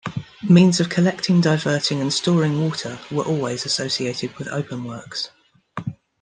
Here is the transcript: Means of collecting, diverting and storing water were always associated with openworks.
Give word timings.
Means 0.49 0.79
of 0.79 0.89
collecting, 0.89 1.41
diverting 1.41 2.01
and 2.01 2.11
storing 2.11 2.59
water 2.59 2.97
were 3.11 3.23
always 3.23 3.67
associated 3.67 4.35
with 4.39 4.47
openworks. 4.47 5.29